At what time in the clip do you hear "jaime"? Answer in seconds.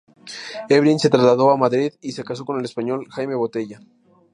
3.11-3.35